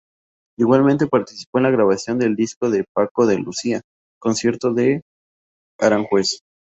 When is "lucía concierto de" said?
3.37-5.03